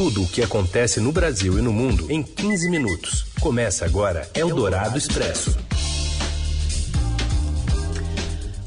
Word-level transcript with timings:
Tudo 0.00 0.22
o 0.22 0.26
que 0.26 0.42
acontece 0.42 0.98
no 0.98 1.12
Brasil 1.12 1.58
e 1.58 1.60
no 1.60 1.74
mundo 1.74 2.10
em 2.10 2.22
15 2.22 2.70
minutos. 2.70 3.26
Começa 3.38 3.84
agora 3.84 4.26
Eldorado 4.34 4.96
Expresso. 4.96 5.54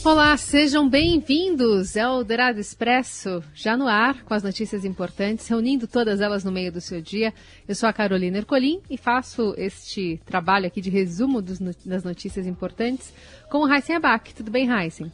Olá, 0.05 0.37
sejam 0.37 0.87
bem-vindos 0.87 1.97
ao 1.97 2.23
Dourado 2.23 2.59
Expresso, 2.59 3.43
já 3.55 3.75
no 3.75 3.87
ar, 3.87 4.23
com 4.23 4.35
as 4.35 4.43
notícias 4.43 4.85
importantes, 4.85 5.47
reunindo 5.47 5.87
todas 5.87 6.21
elas 6.21 6.43
no 6.43 6.51
meio 6.51 6.71
do 6.71 6.79
seu 6.79 7.01
dia. 7.01 7.33
Eu 7.67 7.73
sou 7.73 7.89
a 7.89 7.93
Carolina 7.93 8.37
Ercolim 8.37 8.79
e 8.87 8.95
faço 8.95 9.55
este 9.57 10.21
trabalho 10.27 10.67
aqui 10.67 10.81
de 10.81 10.91
resumo 10.91 11.41
dos, 11.41 11.57
das 11.83 12.03
notícias 12.03 12.45
importantes 12.45 13.11
com 13.49 13.63
o 13.63 13.73
Heisen 13.73 13.95
Abac. 13.95 14.35
Tudo 14.35 14.51
bem, 14.51 14.69
Heisen? 14.69 15.11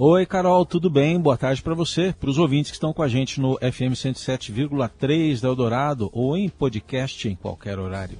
Oi, 0.00 0.24
Carol, 0.24 0.64
tudo 0.64 0.88
bem? 0.88 1.18
Boa 1.18 1.36
tarde 1.36 1.60
para 1.60 1.74
você, 1.74 2.14
para 2.20 2.30
os 2.30 2.38
ouvintes 2.38 2.70
que 2.70 2.76
estão 2.76 2.92
com 2.92 3.02
a 3.02 3.08
gente 3.08 3.40
no 3.40 3.56
FM 3.56 3.94
107,3 3.96 5.40
da 5.40 5.48
Eldorado 5.48 6.08
ou 6.12 6.36
em 6.36 6.48
podcast 6.48 7.28
em 7.28 7.34
qualquer 7.34 7.80
horário. 7.80 8.16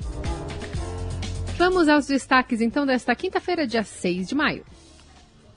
Vamos 1.57 1.87
aos 1.87 2.09
destaques 2.09 2.61
então 2.61 2.85
desta 2.85 3.15
quinta-feira, 3.15 3.65
dia 3.65 3.85
6 3.85 4.27
de 4.27 4.35
maio. 4.35 4.65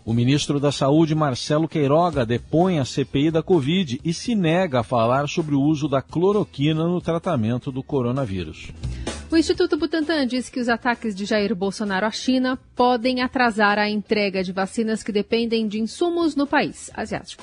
O 0.06 0.14
ministro 0.14 0.60
da 0.60 0.72
Saúde, 0.72 1.16
Marcelo 1.16 1.68
Queiroga, 1.68 2.24
depõe 2.24 2.78
a 2.78 2.86
CPI 2.86 3.32
da 3.32 3.42
Covid 3.42 4.00
e 4.04 4.14
se 4.14 4.36
nega 4.36 4.82
a 4.82 4.84
falar 4.84 5.28
sobre 5.28 5.56
o 5.56 5.62
uso 5.62 5.90
da 5.90 6.04
cloroquina 6.04 6.88
no 6.88 7.02
tratamento 7.02 7.72
do 7.72 7.82
coronavírus. 7.82 8.72
O 9.32 9.38
Instituto 9.38 9.78
Butantan 9.78 10.28
diz 10.28 10.50
que 10.50 10.60
os 10.60 10.68
ataques 10.68 11.16
de 11.16 11.24
Jair 11.24 11.56
Bolsonaro 11.56 12.06
à 12.06 12.12
China 12.12 12.60
podem 12.76 13.22
atrasar 13.22 13.80
a 13.80 13.90
entrega 13.90 14.44
de 14.44 14.52
vacinas 14.52 15.04
que 15.04 15.12
dependem 15.12 15.70
de 15.70 15.80
insumos 15.80 16.36
no 16.36 16.46
país 16.46 16.92
asiático. 16.94 17.42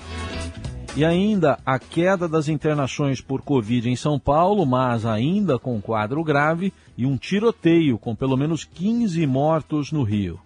E 0.94 1.02
ainda 1.02 1.58
a 1.64 1.78
queda 1.78 2.28
das 2.28 2.46
internações 2.46 3.22
por 3.22 3.40
Covid 3.40 3.88
em 3.88 3.96
São 3.96 4.18
Paulo, 4.18 4.66
mas 4.66 5.06
ainda 5.06 5.58
com 5.58 5.80
quadro 5.80 6.22
grave, 6.22 6.74
e 6.96 7.06
um 7.06 7.16
tiroteio 7.16 7.96
com 7.96 8.14
pelo 8.14 8.36
menos 8.36 8.64
15 8.64 9.26
mortos 9.26 9.90
no 9.90 10.02
Rio. 10.02 10.38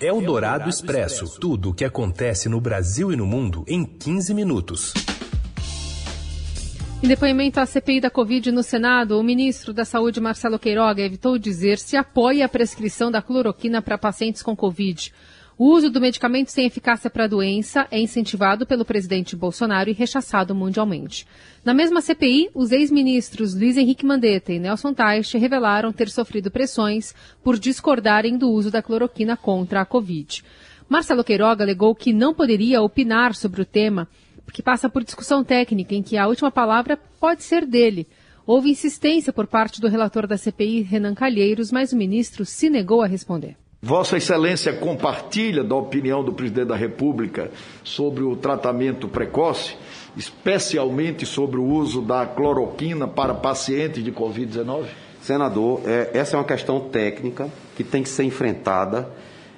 É 0.00 0.12
o 0.12 0.20
Dourado 0.20 0.68
Expresso. 0.68 1.38
Tudo 1.38 1.70
o 1.70 1.74
que 1.74 1.84
acontece 1.84 2.48
no 2.48 2.60
Brasil 2.60 3.12
e 3.12 3.16
no 3.16 3.26
mundo 3.26 3.64
em 3.68 3.84
15 3.84 4.34
minutos. 4.34 4.94
Em 7.00 7.06
depoimento 7.06 7.60
à 7.60 7.64
CPI 7.64 8.00
da 8.00 8.10
Covid 8.10 8.50
no 8.50 8.64
Senado, 8.64 9.20
o 9.20 9.22
ministro 9.22 9.72
da 9.72 9.84
Saúde, 9.84 10.20
Marcelo 10.20 10.58
Queiroga, 10.58 11.00
evitou 11.00 11.38
dizer 11.38 11.78
se 11.78 11.96
apoia 11.96 12.44
a 12.44 12.48
prescrição 12.48 13.08
da 13.08 13.22
cloroquina 13.22 13.80
para 13.80 13.96
pacientes 13.96 14.42
com 14.42 14.56
Covid. 14.56 15.12
O 15.56 15.66
uso 15.66 15.90
do 15.90 16.00
medicamento 16.00 16.50
sem 16.50 16.66
eficácia 16.66 17.08
para 17.08 17.24
a 17.24 17.28
doença 17.28 17.86
é 17.92 18.00
incentivado 18.00 18.66
pelo 18.66 18.84
presidente 18.84 19.36
Bolsonaro 19.36 19.88
e 19.88 19.92
rechaçado 19.92 20.56
mundialmente. 20.56 21.24
Na 21.64 21.72
mesma 21.72 22.00
CPI, 22.00 22.50
os 22.52 22.72
ex-ministros 22.72 23.54
Luiz 23.54 23.76
Henrique 23.76 24.04
Mandetta 24.04 24.52
e 24.52 24.58
Nelson 24.58 24.92
Teich 24.92 25.38
revelaram 25.38 25.92
ter 25.92 26.10
sofrido 26.10 26.50
pressões 26.50 27.14
por 27.44 27.60
discordarem 27.60 28.36
do 28.36 28.50
uso 28.50 28.72
da 28.72 28.82
cloroquina 28.82 29.36
contra 29.36 29.82
a 29.82 29.86
Covid. 29.86 30.42
Marcelo 30.88 31.22
Queiroga 31.22 31.62
alegou 31.62 31.94
que 31.94 32.12
não 32.12 32.34
poderia 32.34 32.82
opinar 32.82 33.34
sobre 33.34 33.62
o 33.62 33.64
tema, 33.64 34.08
que 34.52 34.62
passa 34.62 34.88
por 34.88 35.04
discussão 35.04 35.44
técnica 35.44 35.94
em 35.94 36.02
que 36.02 36.16
a 36.16 36.26
última 36.26 36.50
palavra 36.50 36.98
pode 37.20 37.42
ser 37.42 37.66
dele. 37.66 38.06
Houve 38.46 38.70
insistência 38.70 39.32
por 39.32 39.46
parte 39.46 39.80
do 39.80 39.88
relator 39.88 40.26
da 40.26 40.38
CPI, 40.38 40.82
Renan 40.82 41.14
Calheiros, 41.14 41.70
mas 41.70 41.92
o 41.92 41.96
ministro 41.96 42.44
se 42.46 42.70
negou 42.70 43.02
a 43.02 43.06
responder. 43.06 43.56
Vossa 43.80 44.16
Excelência 44.16 44.72
compartilha 44.72 45.62
da 45.62 45.76
opinião 45.76 46.24
do 46.24 46.32
presidente 46.32 46.68
da 46.68 46.74
República 46.74 47.50
sobre 47.84 48.24
o 48.24 48.34
tratamento 48.34 49.06
precoce, 49.06 49.76
especialmente 50.16 51.24
sobre 51.24 51.60
o 51.60 51.64
uso 51.64 52.02
da 52.02 52.26
cloroquina 52.26 53.06
para 53.06 53.34
pacientes 53.34 54.02
de 54.02 54.10
Covid-19? 54.10 54.86
Senador, 55.20 55.82
é, 55.84 56.10
essa 56.14 56.36
é 56.36 56.38
uma 56.38 56.44
questão 56.44 56.80
técnica 56.80 57.48
que 57.76 57.84
tem 57.84 58.02
que 58.02 58.08
ser 58.08 58.24
enfrentada 58.24 59.08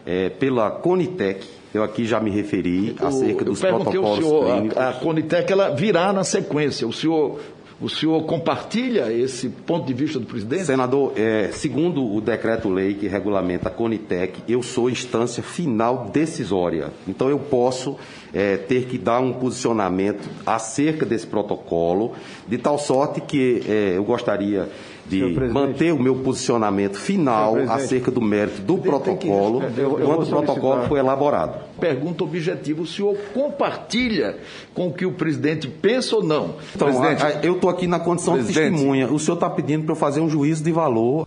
é, 0.04 0.28
pela 0.28 0.70
Conitec. 0.70 1.46
Eu 1.72 1.82
aqui 1.82 2.04
já 2.04 2.20
me 2.20 2.30
referi 2.30 2.96
acerca 2.98 3.44
dos 3.44 3.60
protocolos 3.60 4.24
senhor, 4.24 4.44
clínicos. 4.44 4.78
A, 4.78 4.88
a 4.90 4.92
Conitec 4.94 5.52
ela 5.52 5.70
virá 5.70 6.12
na 6.12 6.24
sequência. 6.24 6.86
O 6.86 6.92
senhor 6.92 7.38
o 7.80 7.88
senhor 7.88 8.22
compartilha 8.24 9.10
esse 9.10 9.48
ponto 9.48 9.86
de 9.86 9.94
vista 9.94 10.20
do 10.20 10.26
presidente? 10.26 10.66
Senador, 10.66 11.14
é, 11.16 11.48
segundo 11.50 12.14
o 12.14 12.20
decreto-lei 12.20 12.92
que 12.92 13.08
regulamenta 13.08 13.70
a 13.70 13.72
Conitec, 13.72 14.42
eu 14.46 14.62
sou 14.62 14.90
instância 14.90 15.42
final 15.42 16.10
decisória. 16.12 16.90
Então 17.08 17.30
eu 17.30 17.38
posso 17.38 17.96
é, 18.34 18.58
ter 18.58 18.84
que 18.84 18.98
dar 18.98 19.20
um 19.20 19.32
posicionamento 19.32 20.28
acerca 20.44 21.06
desse 21.06 21.26
protocolo, 21.26 22.12
de 22.46 22.58
tal 22.58 22.78
sorte 22.78 23.18
que 23.22 23.62
é, 23.66 23.96
eu 23.96 24.04
gostaria 24.04 24.68
de 25.10 25.50
manter 25.50 25.92
o 25.92 25.98
meu 25.98 26.14
posicionamento 26.16 26.96
final 26.96 27.56
acerca 27.68 28.10
do 28.10 28.20
mérito 28.20 28.62
do 28.62 28.78
protocolo 28.78 29.60
quando 29.60 30.22
o 30.22 30.26
protocolo 30.26 30.86
foi 30.86 31.00
elaborado. 31.00 31.58
Pergunta 31.80 32.22
objetiva: 32.22 32.80
o 32.80 32.86
senhor 32.86 33.16
compartilha 33.34 34.38
com 34.72 34.88
o 34.88 34.92
que 34.92 35.04
o 35.04 35.12
presidente 35.12 35.66
pensa 35.66 36.16
ou 36.16 36.22
não? 36.22 36.54
Então, 36.74 36.88
presidente, 36.88 37.44
eu 37.44 37.56
estou 37.56 37.68
aqui 37.68 37.88
na 37.88 37.98
condição 37.98 38.34
presidente. 38.34 38.70
de 38.70 38.70
testemunha. 38.70 39.12
O 39.12 39.18
senhor 39.18 39.34
está 39.34 39.50
pedindo 39.50 39.84
para 39.84 39.92
eu 39.92 39.96
fazer 39.96 40.20
um 40.20 40.30
juízo 40.30 40.62
de 40.62 40.70
valor. 40.70 41.26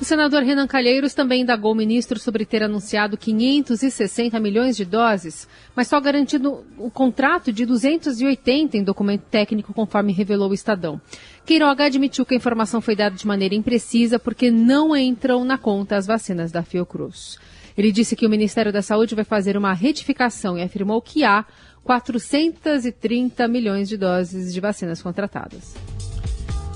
O 0.00 0.04
senador 0.04 0.42
Renan 0.42 0.66
Calheiros 0.66 1.12
também 1.12 1.42
indagou 1.42 1.72
o 1.72 1.74
ministro 1.74 2.18
sobre 2.18 2.46
ter 2.46 2.62
anunciado 2.62 3.18
560 3.18 4.40
milhões 4.40 4.74
de 4.74 4.86
doses, 4.86 5.46
mas 5.76 5.88
só 5.88 6.00
garantido 6.00 6.64
o 6.78 6.90
contrato 6.90 7.52
de 7.52 7.66
280 7.66 8.78
em 8.78 8.82
documento 8.82 9.24
técnico, 9.30 9.74
conforme 9.74 10.14
revelou 10.14 10.48
o 10.48 10.54
Estadão. 10.54 10.98
Queiroga 11.44 11.86
admitiu 11.86 12.24
que 12.24 12.34
a 12.34 12.36
informação 12.36 12.80
foi 12.80 12.94
dada 12.94 13.16
de 13.16 13.26
maneira 13.26 13.54
imprecisa 13.54 14.18
porque 14.18 14.50
não 14.50 14.96
entram 14.96 15.44
na 15.44 15.58
conta 15.58 15.96
as 15.96 16.06
vacinas 16.06 16.52
da 16.52 16.62
Fiocruz. 16.62 17.38
Ele 17.76 17.90
disse 17.90 18.14
que 18.14 18.26
o 18.26 18.30
Ministério 18.30 18.72
da 18.72 18.82
Saúde 18.82 19.14
vai 19.14 19.24
fazer 19.24 19.56
uma 19.56 19.72
retificação 19.72 20.58
e 20.58 20.62
afirmou 20.62 21.00
que 21.00 21.24
há 21.24 21.44
430 21.82 23.48
milhões 23.48 23.88
de 23.88 23.96
doses 23.96 24.52
de 24.52 24.60
vacinas 24.60 25.02
contratadas. 25.02 25.74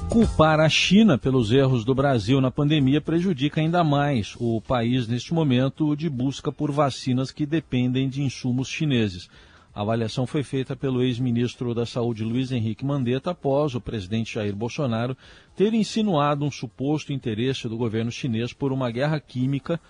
Culpar 0.08 0.60
a 0.60 0.68
China 0.68 1.18
pelos 1.18 1.50
erros 1.50 1.84
do 1.84 1.94
Brasil 1.94 2.40
na 2.40 2.50
pandemia 2.50 3.00
prejudica 3.00 3.60
ainda 3.60 3.82
mais 3.82 4.36
o 4.38 4.60
país 4.60 5.08
neste 5.08 5.34
momento 5.34 5.96
de 5.96 6.08
busca 6.08 6.52
por 6.52 6.70
vacinas 6.70 7.30
que 7.30 7.44
dependem 7.44 8.08
de 8.08 8.22
insumos 8.22 8.68
chineses. 8.68 9.28
A 9.74 9.80
avaliação 9.80 10.24
foi 10.24 10.44
feita 10.44 10.76
pelo 10.76 11.02
ex-ministro 11.02 11.74
da 11.74 11.84
Saúde 11.84 12.22
Luiz 12.22 12.52
Henrique 12.52 12.84
Mandetta 12.84 13.32
após 13.32 13.74
o 13.74 13.80
presidente 13.80 14.34
Jair 14.34 14.54
Bolsonaro 14.54 15.16
ter 15.56 15.74
insinuado 15.74 16.44
um 16.44 16.50
suposto 16.50 17.12
interesse 17.12 17.68
do 17.68 17.76
governo 17.76 18.12
chinês 18.12 18.52
por 18.52 18.70
uma 18.70 18.88
guerra 18.88 19.18
química 19.18 19.80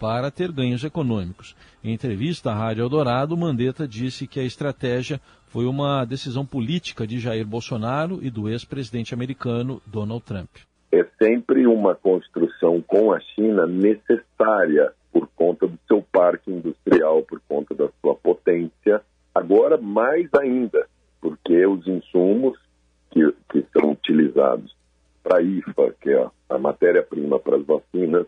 para 0.00 0.30
ter 0.30 0.50
ganhos 0.50 0.82
econômicos. 0.82 1.54
Em 1.84 1.92
entrevista 1.92 2.52
à 2.52 2.54
Rádio 2.54 2.84
Eldorado, 2.84 3.36
Mandetta 3.36 3.86
disse 3.86 4.26
que 4.26 4.40
a 4.40 4.44
estratégia 4.44 5.20
foi 5.48 5.66
uma 5.66 6.06
decisão 6.06 6.46
política 6.46 7.06
de 7.06 7.18
Jair 7.18 7.46
Bolsonaro 7.46 8.20
e 8.22 8.30
do 8.30 8.48
ex-presidente 8.48 9.12
americano 9.12 9.78
Donald 9.86 10.24
Trump. 10.24 10.48
É 10.90 11.04
sempre 11.22 11.66
uma 11.66 11.94
construção 11.94 12.80
com 12.80 13.12
a 13.12 13.20
China 13.20 13.66
necessária 13.66 14.90
por 15.12 15.28
conta 15.36 15.66
do 15.66 15.78
seu 15.86 16.00
parque 16.00 16.50
industrial, 16.50 17.22
por 17.22 17.42
conta 17.46 17.74
da 17.74 17.90
sua 18.00 18.14
potência 18.14 19.02
Agora, 19.44 19.76
mais 19.76 20.26
ainda, 20.40 20.86
porque 21.20 21.66
os 21.66 21.86
insumos 21.86 22.58
que, 23.10 23.30
que 23.52 23.62
são 23.74 23.90
utilizados 23.90 24.74
para 25.22 25.36
a 25.36 25.42
IFA, 25.42 25.94
que 26.00 26.10
é 26.10 26.26
a 26.48 26.58
matéria-prima 26.58 27.38
para 27.38 27.56
as 27.56 27.66
vacinas, 27.66 28.26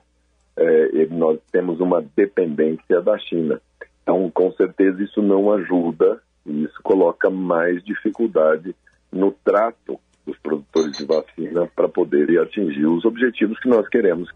é, 0.59 1.06
nós 1.06 1.41
temos 1.50 1.81
uma 1.81 2.05
dependência 2.15 3.00
da 3.00 3.16
China. 3.19 3.59
Então, 4.03 4.31
com 4.31 4.53
certeza, 4.53 5.03
isso 5.03 5.22
não 5.22 5.50
ajuda 5.55 6.21
e 6.44 6.65
isso 6.65 6.78
coloca 6.82 7.31
mais 7.31 7.82
dificuldade 7.82 8.76
no 9.10 9.32
trato 9.32 9.99
dos 10.26 10.38
produtores 10.41 10.99
de 10.99 11.06
vacina 11.06 11.67
para 11.75 11.88
poderem 11.88 12.37
atingir 12.37 12.85
os 12.85 13.06
objetivos 13.06 13.58
que 13.58 13.69
nós 13.69 13.88
queremos 13.88 14.31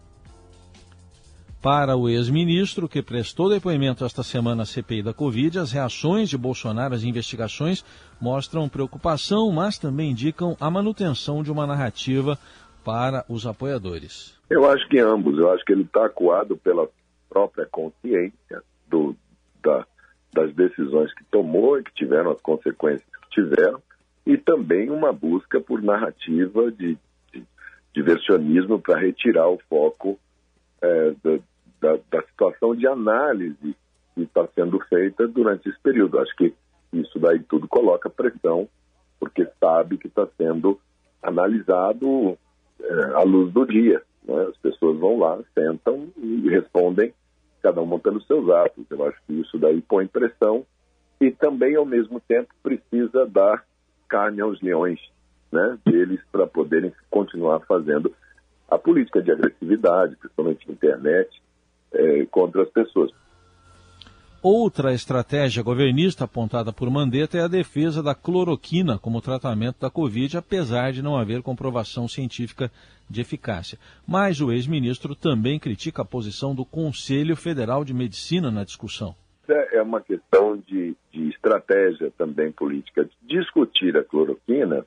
para 1.62 1.94
o 1.94 2.08
ex-ministro, 2.08 2.88
que 2.88 3.02
prestou 3.02 3.50
depoimento 3.50 4.04
esta 4.04 4.22
semana 4.22 4.62
à 4.62 4.66
CPI 4.66 5.02
da 5.02 5.12
Covid, 5.12 5.58
as 5.58 5.72
reações 5.72 6.30
de 6.30 6.38
Bolsonaro 6.38 6.94
às 6.94 7.04
investigações 7.04 7.84
mostram 8.20 8.68
preocupação, 8.68 9.52
mas 9.52 9.78
também 9.78 10.10
indicam 10.10 10.56
a 10.58 10.70
manutenção 10.70 11.42
de 11.42 11.52
uma 11.52 11.66
narrativa 11.66 12.38
para 12.82 13.24
os 13.28 13.46
apoiadores. 13.46 14.38
Eu 14.48 14.68
acho 14.70 14.88
que 14.88 14.98
ambos. 14.98 15.38
Eu 15.38 15.50
acho 15.52 15.62
que 15.64 15.72
ele 15.72 15.82
está 15.82 16.06
acuado 16.06 16.56
pela 16.56 16.88
própria 17.28 17.66
consciência 17.66 18.62
do, 18.88 19.14
da, 19.62 19.86
das 20.32 20.54
decisões 20.54 21.12
que 21.12 21.24
tomou 21.24 21.78
e 21.78 21.84
que 21.84 21.92
tiveram 21.92 22.30
as 22.30 22.40
consequências 22.40 23.04
que 23.04 23.42
tiveram, 23.42 23.82
e 24.24 24.38
também 24.38 24.90
uma 24.90 25.12
busca 25.12 25.60
por 25.60 25.82
narrativa 25.82 26.70
de, 26.72 26.96
de 27.32 27.44
diversionismo 27.94 28.80
para 28.80 28.98
retirar 28.98 29.48
o 29.48 29.58
foco 29.68 30.18
é, 30.82 31.14
da, 31.80 31.98
da 32.10 32.22
situação 32.22 32.74
de 32.74 32.86
análise 32.86 33.76
que 34.14 34.22
está 34.22 34.46
sendo 34.54 34.78
feita 34.86 35.26
durante 35.26 35.68
esse 35.68 35.78
período. 35.80 36.18
Acho 36.18 36.34
que 36.36 36.54
isso 36.92 37.18
daí 37.18 37.40
tudo 37.40 37.68
coloca 37.68 38.10
pressão 38.10 38.68
porque 39.18 39.46
sabe 39.58 39.98
que 39.98 40.08
está 40.08 40.26
sendo 40.36 40.80
analisado 41.22 42.36
é, 42.80 43.02
à 43.14 43.22
luz 43.22 43.52
do 43.52 43.66
dia. 43.66 44.02
Né? 44.24 44.46
As 44.48 44.56
pessoas 44.56 44.98
vão 44.98 45.18
lá, 45.18 45.38
sentam 45.54 46.08
e 46.16 46.48
respondem, 46.48 47.12
cada 47.62 47.80
uma 47.82 47.98
pelos 47.98 48.26
seus 48.26 48.48
atos. 48.48 48.84
Eu 48.90 49.06
acho 49.06 49.18
que 49.26 49.34
isso 49.34 49.58
daí 49.58 49.80
põe 49.82 50.06
pressão 50.06 50.64
e 51.20 51.30
também, 51.30 51.76
ao 51.76 51.84
mesmo 51.84 52.18
tempo, 52.20 52.48
precisa 52.62 53.26
dar 53.26 53.64
carne 54.08 54.40
aos 54.40 54.60
leões 54.62 54.98
né, 55.52 55.78
deles 55.84 56.20
para 56.32 56.46
poderem 56.46 56.92
continuar 57.10 57.60
fazendo 57.60 58.12
a 58.70 58.78
política 58.78 59.20
de 59.20 59.30
agressividade, 59.30 60.16
principalmente 60.16 60.66
na 60.66 60.74
internet, 60.74 61.42
é, 61.92 62.26
contra 62.30 62.62
as 62.62 62.70
pessoas. 62.70 63.10
Outra 64.42 64.94
estratégia 64.94 65.62
governista 65.62 66.24
apontada 66.24 66.72
por 66.72 66.88
Mandetta 66.88 67.36
é 67.36 67.42
a 67.42 67.48
defesa 67.48 68.02
da 68.02 68.14
cloroquina 68.14 68.98
como 68.98 69.20
tratamento 69.20 69.80
da 69.80 69.90
Covid, 69.90 70.38
apesar 70.38 70.92
de 70.92 71.02
não 71.02 71.18
haver 71.18 71.42
comprovação 71.42 72.08
científica 72.08 72.70
de 73.08 73.20
eficácia. 73.20 73.78
Mas 74.08 74.40
o 74.40 74.50
ex-ministro 74.50 75.14
também 75.14 75.58
critica 75.58 76.00
a 76.00 76.06
posição 76.06 76.54
do 76.54 76.64
Conselho 76.64 77.36
Federal 77.36 77.84
de 77.84 77.92
Medicina 77.92 78.50
na 78.50 78.64
discussão. 78.64 79.14
É 79.72 79.82
uma 79.82 80.00
questão 80.00 80.56
de, 80.56 80.96
de 81.12 81.28
estratégia 81.28 82.10
também 82.16 82.50
política. 82.50 83.06
Discutir 83.22 83.94
a 83.96 84.04
cloroquina 84.04 84.86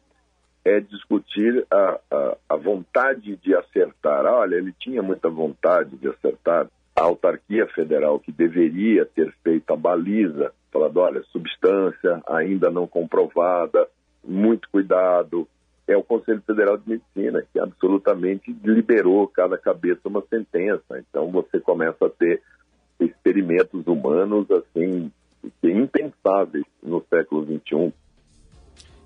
é 0.65 0.79
discutir 0.79 1.67
a, 1.69 2.00
a, 2.09 2.38
a 2.50 2.55
vontade 2.55 3.35
de 3.35 3.53
acertar. 3.53 4.25
Olha, 4.25 4.55
ele 4.55 4.73
tinha 4.79 5.03
muita 5.03 5.29
vontade 5.29 5.95
de 5.97 6.07
acertar 6.07 6.67
a 6.95 7.01
autarquia 7.01 7.67
federal 7.67 8.19
que 8.19 8.31
deveria 8.31 9.05
ter 9.05 9.33
feito 9.43 9.71
a 9.71 9.75
baliza, 9.75 10.53
falando, 10.71 10.97
olha, 10.97 11.23
substância 11.31 12.21
ainda 12.27 12.69
não 12.69 12.87
comprovada, 12.87 13.87
muito 14.23 14.69
cuidado, 14.69 15.47
é 15.87 15.97
o 15.97 16.03
Conselho 16.03 16.41
Federal 16.45 16.77
de 16.77 16.89
Medicina, 16.89 17.43
que 17.51 17.59
absolutamente 17.59 18.55
liberou 18.63 19.27
cada 19.27 19.57
cabeça 19.57 20.01
uma 20.05 20.23
sentença. 20.29 20.99
Então 20.99 21.29
você 21.29 21.59
começa 21.59 22.05
a 22.05 22.09
ter 22.09 22.41
experimentos 22.99 23.85
humanos 23.85 24.49
assim 24.51 25.11
impensáveis 25.61 26.63
no 26.81 27.03
século 27.09 27.45
XXI. 27.45 27.93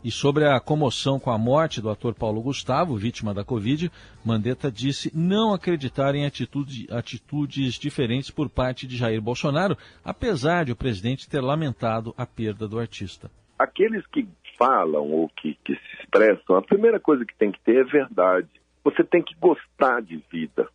E 0.03 0.11
sobre 0.11 0.45
a 0.45 0.59
comoção 0.59 1.19
com 1.19 1.31
a 1.31 1.37
morte 1.37 1.81
do 1.81 1.89
ator 1.89 2.13
Paulo 2.13 2.41
Gustavo, 2.41 2.95
vítima 2.95 3.33
da 3.33 3.43
Covid, 3.43 3.91
Mandetta 4.23 4.71
disse 4.71 5.11
não 5.15 5.53
acreditar 5.53 6.13
em 6.13 6.25
atitude, 6.25 6.87
atitudes 6.91 7.73
diferentes 7.75 8.29
por 8.29 8.47
parte 8.49 8.87
de 8.87 8.95
Jair 8.95 9.21
Bolsonaro, 9.21 9.75
apesar 10.05 10.65
de 10.65 10.71
o 10.71 10.75
presidente 10.75 11.27
ter 11.27 11.41
lamentado 11.41 12.13
a 12.17 12.25
perda 12.25 12.67
do 12.67 12.79
artista. 12.79 13.29
Aqueles 13.57 14.05
que 14.07 14.27
falam 14.57 15.11
ou 15.11 15.29
que, 15.29 15.57
que 15.63 15.73
se 15.73 16.01
expressam, 16.01 16.55
a 16.55 16.61
primeira 16.61 16.99
coisa 16.99 17.25
que 17.25 17.35
tem 17.35 17.51
que 17.51 17.59
ter 17.61 17.77
é 17.77 17.83
verdade. 17.83 18.47
Você 18.83 19.03
tem 19.03 19.21
que 19.21 19.35
gostar 19.35 20.01
de 20.01 20.23
vida. 20.31 20.67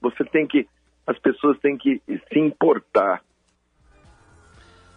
Você 0.00 0.24
tem 0.24 0.46
que. 0.46 0.66
As 1.06 1.18
pessoas 1.18 1.58
têm 1.60 1.76
que 1.76 2.00
se 2.06 2.38
importar 2.38 3.22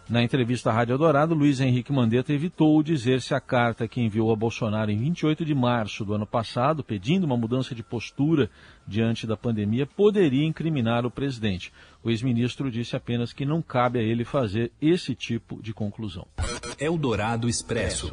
na 0.08 0.22
entrevista 0.22 0.70
à 0.70 0.72
Rádio 0.72 0.94
Eldorado, 0.94 1.34
Luiz 1.34 1.60
Henrique 1.60 1.92
Mandetta 1.92 2.32
evitou 2.32 2.80
dizer 2.82 3.20
se 3.20 3.34
a 3.34 3.40
carta 3.40 3.88
que 3.88 4.00
enviou 4.00 4.32
a 4.32 4.36
Bolsonaro 4.36 4.90
em 4.90 4.96
28 4.96 5.44
de 5.44 5.54
março 5.54 6.04
do 6.04 6.14
ano 6.14 6.26
passado, 6.26 6.84
pedindo 6.84 7.24
uma 7.24 7.36
mudança 7.36 7.74
de 7.74 7.82
postura 7.82 8.48
diante 8.86 9.26
da 9.26 9.36
pandemia, 9.36 9.84
poderia 9.84 10.46
incriminar 10.46 11.04
o 11.04 11.10
presidente. 11.10 11.72
O 12.04 12.10
ex-ministro 12.10 12.70
disse 12.70 12.94
apenas 12.94 13.32
que 13.32 13.44
não 13.44 13.60
cabe 13.60 13.98
a 13.98 14.02
ele 14.02 14.24
fazer 14.24 14.70
esse 14.80 15.14
tipo 15.14 15.60
de 15.60 15.74
conclusão. 15.74 16.26
Eldorado 16.78 17.48
Expresso. 17.48 18.12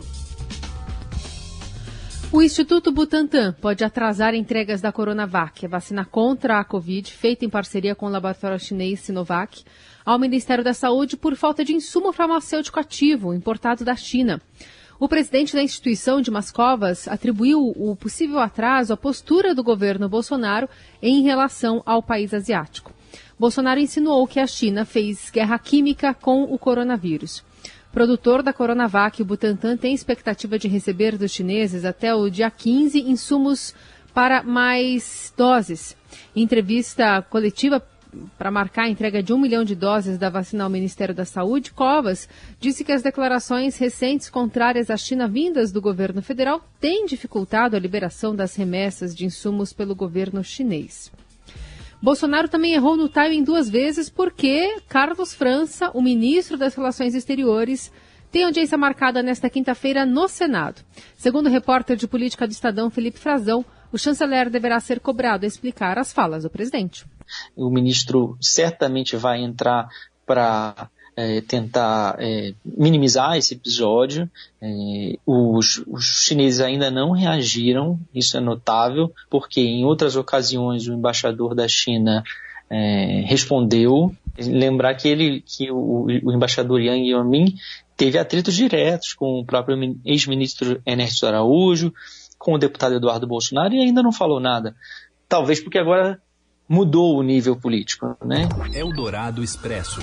O 2.35 2.41
Instituto 2.41 2.91
Butantan 2.91 3.53
pode 3.61 3.83
atrasar 3.83 4.33
entregas 4.33 4.81
da 4.81 4.91
Coronavac, 4.91 5.63
a 5.63 5.69
vacina 5.69 6.03
contra 6.03 6.59
a 6.59 6.63
Covid, 6.63 7.13
feita 7.13 7.45
em 7.45 7.49
parceria 7.49 7.93
com 7.93 8.07
o 8.07 8.09
laboratório 8.09 8.59
chinês 8.59 9.01
Sinovac 9.01 9.63
ao 10.03 10.17
Ministério 10.17 10.63
da 10.63 10.73
Saúde 10.73 11.15
por 11.15 11.35
falta 11.35 11.63
de 11.63 11.75
insumo 11.75 12.11
farmacêutico 12.11 12.79
ativo 12.79 13.35
importado 13.35 13.85
da 13.85 13.95
China. 13.95 14.41
O 14.99 15.07
presidente 15.07 15.53
da 15.53 15.61
instituição, 15.61 16.21
Dimas 16.21 16.49
Covas, 16.49 17.07
atribuiu 17.07 17.71
o 17.75 17.95
possível 17.95 18.39
atraso 18.39 18.93
à 18.93 18.97
postura 18.97 19.53
do 19.53 19.63
governo 19.63 20.09
Bolsonaro 20.09 20.67
em 21.03 21.21
relação 21.21 21.83
ao 21.85 22.01
país 22.01 22.33
asiático. 22.33 22.91
Bolsonaro 23.37 23.79
insinuou 23.79 24.25
que 24.25 24.39
a 24.39 24.47
China 24.47 24.85
fez 24.85 25.29
guerra 25.29 25.59
química 25.59 26.15
com 26.15 26.45
o 26.45 26.57
coronavírus. 26.57 27.43
Produtor 27.93 28.41
da 28.41 28.51
Coronavac, 28.51 29.21
o 29.21 29.25
Butantan 29.25 29.77
tem 29.77 29.93
expectativa 29.93 30.57
de 30.57 30.67
receber 30.67 31.15
dos 31.15 31.31
chineses 31.31 31.85
até 31.85 32.11
o 32.11 32.27
dia 32.27 32.49
15 32.49 32.99
insumos 32.99 33.75
para 34.15 34.41
mais 34.41 35.31
doses. 35.37 35.95
Em 36.35 36.41
entrevista 36.41 37.21
coletiva 37.21 37.79
para 38.35 38.49
marcar 38.49 38.85
a 38.85 38.89
entrega 38.89 39.21
de 39.21 39.31
um 39.31 39.37
milhão 39.37 39.63
de 39.63 39.75
doses 39.75 40.17
da 40.17 40.27
vacina 40.27 40.63
ao 40.63 40.71
Ministério 40.71 41.13
da 41.13 41.23
Saúde, 41.23 41.71
Covas 41.71 42.27
disse 42.59 42.83
que 42.83 42.91
as 42.91 43.03
declarações 43.03 43.77
recentes 43.77 44.27
contrárias 44.27 44.89
à 44.89 44.97
China 44.97 45.27
vindas 45.27 45.71
do 45.71 45.79
governo 45.79 46.23
federal 46.23 46.67
têm 46.79 47.05
dificultado 47.05 47.75
a 47.75 47.79
liberação 47.79 48.35
das 48.35 48.55
remessas 48.55 49.15
de 49.15 49.23
insumos 49.23 49.71
pelo 49.71 49.93
governo 49.93 50.43
chinês. 50.43 51.11
Bolsonaro 52.03 52.49
também 52.49 52.73
errou 52.73 52.97
no 52.97 53.07
timing 53.07 53.45
duas 53.45 53.69
vezes 53.69 54.09
porque 54.09 54.81
Carlos 54.89 55.33
França, 55.33 55.89
o 55.93 56.01
ministro 56.01 56.57
das 56.57 56.75
Relações 56.75 57.15
Exteriores, 57.15 57.89
tem 58.29 58.43
audiência 58.43 58.77
marcada 58.77 59.23
nesta 59.23 59.49
quinta-feira 59.49 60.05
no 60.05 60.27
Senado. 60.27 60.81
Segundo 61.15 61.45
o 61.45 61.49
repórter 61.49 61.95
de 61.95 62.05
política 62.05 62.45
do 62.45 62.51
Estadão, 62.51 62.89
Felipe 62.89 63.17
Frazão, 63.17 63.63
o 63.89 63.97
chanceler 63.97 64.49
deverá 64.49 64.81
ser 64.81 64.99
cobrado 64.99 65.45
a 65.45 65.47
explicar 65.47 65.97
as 65.97 66.11
falas 66.11 66.43
do 66.43 66.49
presidente. 66.49 67.05
O 67.55 67.69
ministro 67.69 68.35
certamente 68.41 69.15
vai 69.15 69.41
entrar 69.41 69.87
para 70.25 70.89
é, 71.15 71.41
tentar 71.41 72.17
é, 72.19 72.53
minimizar 72.65 73.37
esse 73.37 73.53
episódio. 73.53 74.29
É, 74.61 75.17
os, 75.25 75.83
os, 75.87 76.05
chineses 76.25 76.59
ainda 76.59 76.89
não 76.89 77.11
reagiram, 77.11 77.99
isso 78.13 78.37
é 78.37 78.39
notável, 78.39 79.11
porque 79.29 79.61
em 79.61 79.85
outras 79.85 80.15
ocasiões 80.15 80.87
o 80.87 80.93
embaixador 80.93 81.55
da 81.55 81.67
China 81.67 82.23
é, 82.69 83.23
respondeu. 83.25 84.13
Lembrar 84.37 84.95
que 84.95 85.07
ele, 85.07 85.43
que 85.45 85.69
o, 85.71 86.07
o 86.23 86.31
embaixador 86.31 86.81
Yang 86.81 87.09
Yamin 87.11 87.55
teve 87.95 88.17
atritos 88.17 88.55
diretos 88.55 89.13
com 89.13 89.39
o 89.39 89.45
próprio 89.45 89.77
ex-ministro 90.03 90.81
Ernesto 90.85 91.27
Araújo, 91.27 91.93
com 92.37 92.53
o 92.53 92.57
deputado 92.57 92.95
Eduardo 92.95 93.27
Bolsonaro 93.27 93.73
e 93.73 93.79
ainda 93.79 94.01
não 94.01 94.11
falou 94.11 94.39
nada. 94.39 94.75
Talvez 95.29 95.59
porque 95.59 95.77
agora 95.77 96.19
mudou 96.67 97.17
o 97.17 97.23
nível 97.23 97.55
político, 97.55 98.17
né? 98.25 98.49
Eldorado 98.73 99.43
Expresso. 99.43 100.01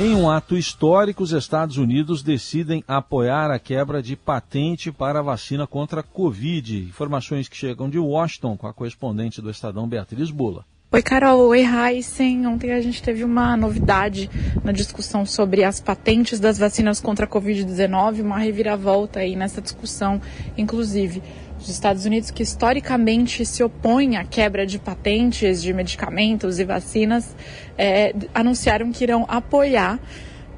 Em 0.00 0.14
um 0.14 0.30
ato 0.30 0.56
histórico, 0.56 1.24
os 1.24 1.32
Estados 1.32 1.76
Unidos 1.76 2.22
decidem 2.22 2.84
apoiar 2.86 3.50
a 3.50 3.58
quebra 3.58 4.00
de 4.00 4.14
patente 4.14 4.92
para 4.92 5.18
a 5.18 5.22
vacina 5.22 5.66
contra 5.66 6.02
a 6.02 6.04
Covid. 6.04 6.84
Informações 6.84 7.48
que 7.48 7.56
chegam 7.56 7.90
de 7.90 7.98
Washington 7.98 8.56
com 8.56 8.68
a 8.68 8.72
correspondente 8.72 9.42
do 9.42 9.50
Estadão 9.50 9.88
Beatriz 9.88 10.30
Bula. 10.30 10.64
Oi, 10.90 11.02
Carol. 11.02 11.48
Oi, 11.48 11.60
Heisen. 11.66 12.46
Ontem 12.46 12.72
a 12.72 12.80
gente 12.80 13.02
teve 13.02 13.22
uma 13.22 13.54
novidade 13.58 14.30
na 14.64 14.72
discussão 14.72 15.26
sobre 15.26 15.62
as 15.62 15.80
patentes 15.80 16.40
das 16.40 16.56
vacinas 16.56 16.98
contra 16.98 17.26
a 17.26 17.28
Covid-19, 17.28 18.22
uma 18.22 18.38
reviravolta 18.38 19.20
aí 19.20 19.36
nessa 19.36 19.60
discussão, 19.60 20.18
inclusive. 20.56 21.22
Os 21.60 21.68
Estados 21.68 22.06
Unidos, 22.06 22.30
que 22.30 22.42
historicamente 22.42 23.44
se 23.44 23.62
opõem 23.62 24.16
à 24.16 24.24
quebra 24.24 24.64
de 24.64 24.78
patentes 24.78 25.60
de 25.60 25.74
medicamentos 25.74 26.58
e 26.58 26.64
vacinas, 26.64 27.36
é, 27.76 28.14
anunciaram 28.32 28.90
que 28.90 29.04
irão 29.04 29.26
apoiar 29.28 30.00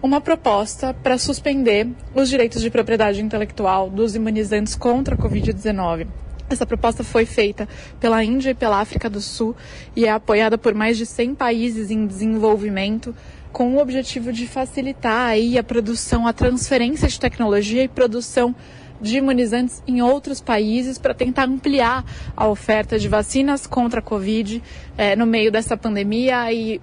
uma 0.00 0.20
proposta 0.20 0.94
para 0.94 1.18
suspender 1.18 1.88
os 2.14 2.28
direitos 2.28 2.62
de 2.62 2.70
propriedade 2.70 3.20
intelectual 3.20 3.90
dos 3.90 4.14
imunizantes 4.14 4.76
contra 4.76 5.16
a 5.16 5.18
Covid-19. 5.18 6.06
Essa 6.50 6.66
proposta 6.66 7.04
foi 7.04 7.24
feita 7.24 7.68
pela 8.00 8.24
Índia 8.24 8.50
e 8.50 8.54
pela 8.54 8.80
África 8.80 9.08
do 9.08 9.20
Sul 9.20 9.54
e 9.94 10.04
é 10.04 10.10
apoiada 10.10 10.58
por 10.58 10.74
mais 10.74 10.98
de 10.98 11.06
100 11.06 11.36
países 11.36 11.92
em 11.92 12.04
desenvolvimento 12.04 13.14
com 13.52 13.76
o 13.76 13.80
objetivo 13.80 14.32
de 14.32 14.48
facilitar 14.48 15.28
aí 15.28 15.56
a 15.56 15.62
produção, 15.62 16.26
a 16.26 16.32
transferência 16.32 17.06
de 17.06 17.20
tecnologia 17.20 17.84
e 17.84 17.88
produção 17.88 18.54
de 19.00 19.18
imunizantes 19.18 19.82
em 19.86 20.02
outros 20.02 20.40
países 20.40 20.98
para 20.98 21.14
tentar 21.14 21.44
ampliar 21.44 22.04
a 22.36 22.48
oferta 22.48 22.98
de 22.98 23.08
vacinas 23.08 23.66
contra 23.66 24.00
a 24.00 24.02
Covid 24.02 24.62
é, 24.96 25.16
no 25.16 25.26
meio 25.26 25.50
dessa 25.50 25.76
pandemia 25.76 26.52
e 26.52 26.80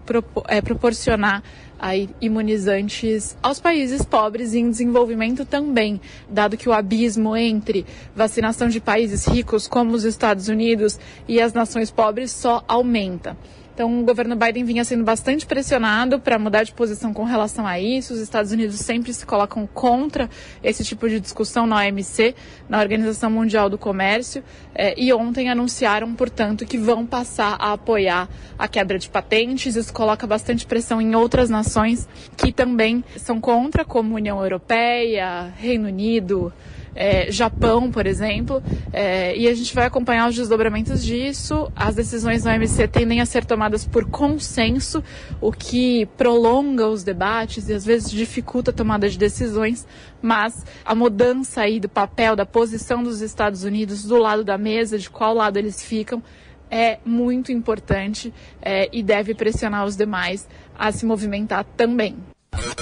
é, 0.48 0.62
proporcionar 0.62 1.44
aí, 1.80 2.10
imunizantes 2.20 3.38
aos 3.42 3.60
países 3.60 4.04
pobres 4.04 4.54
em 4.54 4.70
desenvolvimento 4.70 5.46
também, 5.46 6.02
dado 6.30 6.58
que 6.58 6.68
o 6.68 6.74
abismo 6.74 7.36
entre 7.36 7.86
vacinação 8.16 8.68
de 8.68 8.80
países 8.80 9.26
ricos 9.28 9.68
como 9.68 9.94
os 9.94 10.04
Estados 10.04 10.48
Unidos 10.48 11.00
e 11.28 11.40
as 11.40 11.54
nações 11.54 11.92
pobres 11.92 12.32
só 12.32 12.64
aumenta. 12.68 13.38
Então, 13.78 14.00
o 14.00 14.04
governo 14.04 14.36
Biden 14.36 14.64
vinha 14.64 14.84
sendo 14.84 15.04
bastante 15.04 15.46
pressionado 15.46 16.20
para 16.20 16.40
mudar 16.40 16.64
de 16.64 16.72
posição 16.72 17.14
com 17.14 17.24
relação 17.24 17.68
a 17.68 17.80
isso. 17.80 18.12
Os 18.12 18.20
Estados 18.20 18.52
Unidos 18.52 18.78
sempre 18.78 19.14
se 19.14 19.24
colocam 19.24 19.70
contra 19.72 20.28
esse 20.64 20.84
tipo 20.84 21.08
de 21.08 21.20
discussão 21.20 21.68
na 21.68 21.76
OMC, 21.76 22.34
na 22.68 22.80
Organização 22.80 23.30
Mundial 23.30 23.70
do 23.70 23.78
Comércio, 23.78 24.44
eh, 24.74 24.96
e 24.98 25.14
ontem 25.14 25.48
anunciaram, 25.48 26.12
portanto, 26.16 26.66
que 26.66 26.76
vão 26.76 27.06
passar 27.06 27.56
a 27.60 27.74
apoiar 27.74 28.28
a 28.58 28.68
quebra 28.68 28.98
de 28.98 29.08
patentes. 29.12 29.76
Isso 29.76 29.94
coloca 29.94 30.26
bastante 30.26 30.66
pressão 30.66 31.00
em 31.00 31.14
outras 31.14 31.48
nações 31.48 32.10
que 32.36 32.52
também 32.52 33.04
são 33.16 33.40
contra, 33.40 33.86
como 33.86 34.16
União 34.16 34.42
Europeia, 34.42 35.54
Reino 35.56 35.88
Unido 35.88 36.52
é, 36.98 37.32
Japão, 37.32 37.92
por 37.92 38.08
exemplo, 38.08 38.62
é, 38.92 39.38
e 39.38 39.48
a 39.48 39.54
gente 39.54 39.74
vai 39.76 39.86
acompanhar 39.86 40.28
os 40.28 40.36
desdobramentos 40.36 41.06
disso. 41.06 41.72
As 41.76 41.94
decisões 41.94 42.44
da 42.44 42.54
OMC 42.54 42.88
tendem 42.88 43.22
a 43.22 43.26
ser 43.26 43.46
tomadas 43.46 43.86
por 43.86 44.06
consenso, 44.10 45.04
o 45.40 45.52
que 45.52 46.08
prolonga 46.18 46.88
os 46.88 47.04
debates 47.04 47.70
e 47.70 47.74
às 47.74 47.86
vezes 47.86 48.10
dificulta 48.10 48.72
a 48.72 48.74
tomada 48.74 49.08
de 49.08 49.18
decisões, 49.18 49.86
mas 50.20 50.66
a 50.84 50.96
mudança 50.96 51.62
aí 51.62 51.80
do 51.80 51.88
papel, 51.88 52.36
da 52.36 52.48
posição 52.48 53.04
dos 53.04 53.22
Estados 53.22 53.64
Unidos 53.64 54.04
do 54.04 54.18
lado 54.18 54.44
da 54.44 54.58
mesa, 54.58 54.98
de 54.98 55.08
qual 55.08 55.36
lado 55.36 55.58
eles 55.58 55.84
ficam, 55.84 56.24
é 56.70 56.98
muito 57.06 57.52
importante 57.52 58.34
é, 58.60 58.90
e 58.92 59.04
deve 59.04 59.36
pressionar 59.36 59.86
os 59.86 59.96
demais 59.96 60.48
a 60.78 60.92
se 60.92 61.06
movimentar 61.06 61.64
também. 61.78 62.18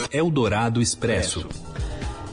Eldorado 0.09 0.81
Expresso. 0.81 1.49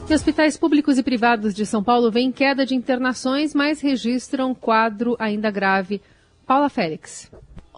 E 0.09 0.13
hospitais 0.13 0.57
públicos 0.57 0.97
e 0.97 1.03
privados 1.03 1.53
de 1.55 1.65
São 1.65 1.83
Paulo 1.83 2.11
vêm 2.11 2.31
queda 2.31 2.65
de 2.65 2.75
internações, 2.75 3.53
mas 3.53 3.81
registram 3.81 4.53
quadro 4.53 5.15
ainda 5.17 5.49
grave. 5.49 6.01
Paula 6.45 6.69
Félix. 6.69 7.31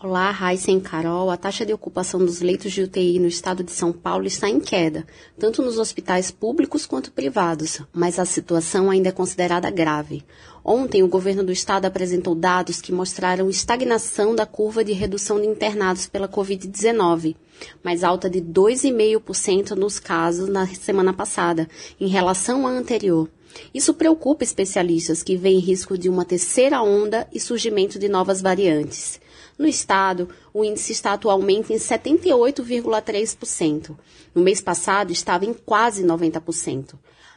Olá, 0.08 0.30
Raíssa 0.30 0.70
e 0.70 0.80
Carol. 0.80 1.32
A 1.32 1.36
taxa 1.36 1.66
de 1.66 1.74
ocupação 1.74 2.20
dos 2.20 2.40
leitos 2.40 2.72
de 2.72 2.84
UTI 2.84 3.18
no 3.18 3.26
estado 3.26 3.64
de 3.64 3.72
São 3.72 3.92
Paulo 3.92 4.28
está 4.28 4.48
em 4.48 4.60
queda, 4.60 5.04
tanto 5.36 5.64
nos 5.64 5.80
hospitais 5.80 6.30
públicos 6.30 6.86
quanto 6.86 7.12
privados, 7.12 7.82
mas 7.92 8.20
a 8.20 8.24
situação 8.24 8.92
ainda 8.92 9.10
é 9.10 9.12
considerada 9.12 9.68
grave. 9.72 10.24
Ontem, 10.64 11.02
o 11.02 11.08
governo 11.08 11.44
do 11.44 11.52
estado 11.52 11.86
apresentou 11.86 12.36
dados 12.36 12.80
que 12.82 12.92
mostraram 12.92 13.50
estagnação 13.50 14.36
da 14.36 14.46
curva 14.46 14.84
de 14.84 14.94
redução 14.94 15.42
de 15.42 15.48
internados 15.48 16.06
pela 16.06 16.30
Covid-19, 16.30 17.36
mais 17.84 18.04
alta 18.04 18.30
de 18.30 18.40
2,5% 18.42 19.72
nos 19.72 19.98
casos 19.98 20.48
na 20.48 20.68
semana 20.68 21.14
passada, 21.14 21.68
em 22.00 22.06
relação 22.06 22.68
à 22.68 22.70
anterior. 22.70 23.28
Isso 23.74 23.92
preocupa 23.92 24.44
especialistas 24.44 25.24
que 25.24 25.36
veem 25.36 25.58
risco 25.58 25.98
de 25.98 26.10
uma 26.10 26.26
terceira 26.26 26.84
onda 26.84 27.28
e 27.34 27.40
surgimento 27.40 27.98
de 27.98 28.08
novas 28.08 28.40
variantes. 28.40 29.20
No 29.58 29.68
estado, 29.68 30.28
o 30.54 30.66
índice 30.66 30.92
está 30.92 31.14
atualmente 31.14 31.72
em 31.72 31.78
78,3%. 31.78 33.96
No 34.34 34.42
mês 34.42 34.60
passado, 34.60 35.12
estava 35.12 35.46
em 35.46 35.54
quase 35.54 36.04
90%. 36.04 36.96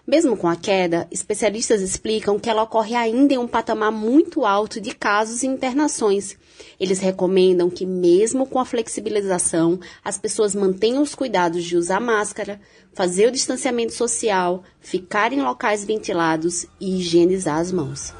Mesmo 0.08 0.38
com 0.38 0.48
a 0.48 0.56
queda, 0.56 1.06
especialistas 1.10 1.82
explicam 1.82 2.38
que 2.38 2.48
ela 2.48 2.62
ocorre 2.62 2.94
ainda 2.94 3.34
em 3.34 3.38
um 3.38 3.46
patamar 3.46 3.92
muito 3.92 4.46
alto 4.46 4.80
de 4.80 4.94
casos 4.94 5.42
e 5.42 5.46
internações. 5.46 6.34
Eles 6.80 6.98
recomendam 6.98 7.68
que, 7.68 7.84
mesmo 7.84 8.46
com 8.46 8.58
a 8.58 8.64
flexibilização, 8.64 9.78
as 10.02 10.16
pessoas 10.16 10.54
mantenham 10.54 11.02
os 11.02 11.14
cuidados 11.14 11.62
de 11.62 11.76
usar 11.76 12.00
máscara, 12.00 12.58
fazer 12.94 13.28
o 13.28 13.30
distanciamento 13.30 13.92
social, 13.92 14.64
ficar 14.80 15.30
em 15.30 15.42
locais 15.42 15.84
ventilados 15.84 16.64
e 16.80 16.98
higienizar 16.98 17.58
as 17.58 17.70
mãos. 17.70 18.14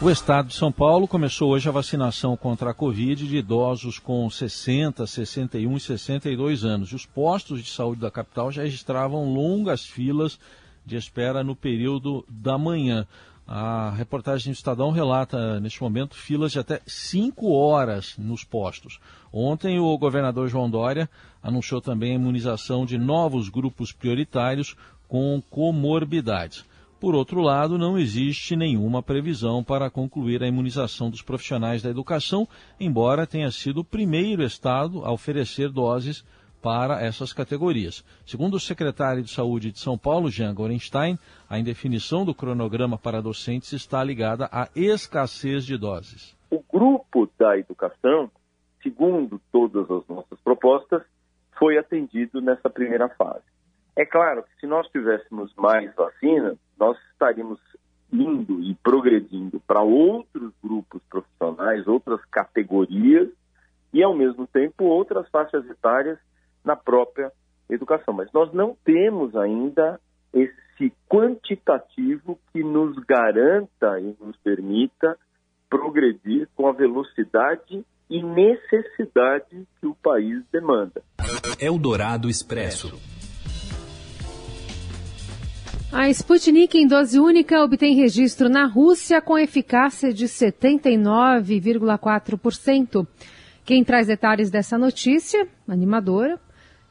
O 0.00 0.08
estado 0.08 0.46
de 0.46 0.54
São 0.54 0.70
Paulo 0.70 1.08
começou 1.08 1.50
hoje 1.50 1.68
a 1.68 1.72
vacinação 1.72 2.36
contra 2.36 2.70
a 2.70 2.74
Covid 2.74 3.26
de 3.26 3.36
idosos 3.36 3.98
com 3.98 4.30
60, 4.30 5.04
61 5.04 5.76
e 5.76 5.80
62 5.80 6.64
anos. 6.64 6.92
Os 6.92 7.04
postos 7.04 7.64
de 7.64 7.68
saúde 7.68 8.02
da 8.02 8.08
capital 8.08 8.52
já 8.52 8.62
registravam 8.62 9.34
longas 9.34 9.84
filas 9.84 10.38
de 10.86 10.94
espera 10.94 11.42
no 11.42 11.56
período 11.56 12.24
da 12.28 12.56
manhã. 12.56 13.08
A 13.44 13.90
reportagem 13.90 14.52
do 14.52 14.54
Estadão 14.56 14.92
relata, 14.92 15.58
neste 15.58 15.82
momento, 15.82 16.14
filas 16.14 16.52
de 16.52 16.60
até 16.60 16.80
5 16.86 17.50
horas 17.50 18.14
nos 18.16 18.44
postos. 18.44 19.00
Ontem, 19.32 19.80
o 19.80 19.98
governador 19.98 20.48
João 20.48 20.70
Dória 20.70 21.10
anunciou 21.42 21.80
também 21.80 22.12
a 22.12 22.16
imunização 22.16 22.86
de 22.86 22.96
novos 22.96 23.48
grupos 23.48 23.90
prioritários 23.90 24.76
com 25.08 25.42
comorbidades. 25.50 26.64
Por 27.00 27.14
outro 27.14 27.40
lado, 27.40 27.78
não 27.78 27.96
existe 27.96 28.56
nenhuma 28.56 29.02
previsão 29.04 29.62
para 29.62 29.88
concluir 29.88 30.42
a 30.42 30.48
imunização 30.48 31.08
dos 31.08 31.22
profissionais 31.22 31.80
da 31.80 31.90
educação, 31.90 32.48
embora 32.80 33.24
tenha 33.24 33.52
sido 33.52 33.80
o 33.80 33.84
primeiro 33.84 34.42
estado 34.42 35.04
a 35.04 35.12
oferecer 35.12 35.70
doses 35.70 36.24
para 36.60 37.00
essas 37.00 37.32
categorias. 37.32 38.04
Segundo 38.26 38.54
o 38.54 38.60
secretário 38.60 39.22
de 39.22 39.30
Saúde 39.30 39.70
de 39.70 39.78
São 39.78 39.96
Paulo, 39.96 40.28
Jean 40.28 40.52
Gorenstein, 40.52 41.16
a 41.48 41.56
indefinição 41.56 42.24
do 42.24 42.34
cronograma 42.34 42.98
para 42.98 43.22
docentes 43.22 43.72
está 43.72 44.02
ligada 44.02 44.48
à 44.50 44.68
escassez 44.74 45.64
de 45.64 45.78
doses. 45.78 46.36
O 46.50 46.60
grupo 46.68 47.30
da 47.38 47.56
educação, 47.56 48.28
segundo 48.82 49.40
todas 49.52 49.88
as 49.88 50.04
nossas 50.08 50.40
propostas, 50.42 51.02
foi 51.56 51.78
atendido 51.78 52.40
nessa 52.40 52.68
primeira 52.68 53.08
fase. 53.10 53.44
É 53.96 54.04
claro 54.04 54.42
que 54.42 54.60
se 54.60 54.66
nós 54.66 54.88
tivéssemos 54.88 55.52
mais 55.56 55.94
vacina, 55.94 56.56
nós 56.78 56.96
estaríamos 57.12 57.58
indo 58.12 58.62
e 58.62 58.74
progredindo 58.82 59.60
para 59.66 59.82
outros 59.82 60.52
grupos 60.62 61.02
profissionais, 61.10 61.86
outras 61.86 62.24
categorias 62.30 63.28
e, 63.92 64.02
ao 64.02 64.16
mesmo 64.16 64.46
tempo, 64.46 64.84
outras 64.84 65.28
faixas 65.28 65.68
etárias 65.68 66.18
na 66.64 66.74
própria 66.74 67.30
educação. 67.68 68.14
Mas 68.14 68.32
nós 68.32 68.52
não 68.52 68.76
temos 68.84 69.36
ainda 69.36 70.00
esse 70.32 70.92
quantitativo 71.08 72.38
que 72.52 72.62
nos 72.62 72.96
garanta 73.04 74.00
e 74.00 74.16
nos 74.20 74.36
permita 74.38 75.16
progredir 75.68 76.48
com 76.54 76.66
a 76.66 76.72
velocidade 76.72 77.84
e 78.08 78.22
necessidade 78.22 79.66
que 79.80 79.86
o 79.86 79.94
país 79.94 80.42
demanda. 80.50 81.02
Eldorado 81.60 82.30
Expresso. 82.30 83.17
A 85.90 86.10
Sputnik 86.10 86.76
em 86.76 86.86
dose 86.86 87.18
única 87.18 87.64
obtém 87.64 87.94
registro 87.94 88.50
na 88.50 88.66
Rússia 88.66 89.22
com 89.22 89.38
eficácia 89.38 90.12
de 90.12 90.26
79,4%. 90.26 93.06
Quem 93.64 93.82
traz 93.82 94.06
detalhes 94.06 94.50
dessa 94.50 94.76
notícia, 94.76 95.48
animadora, 95.66 96.38